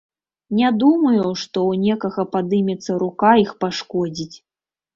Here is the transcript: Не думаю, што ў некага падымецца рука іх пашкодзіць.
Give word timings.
Не 0.59 0.69
думаю, 0.83 1.25
што 1.41 1.57
ў 1.67 1.83
некага 1.83 2.27
падымецца 2.33 2.99
рука 3.05 3.31
іх 3.45 3.55
пашкодзіць. 3.63 4.37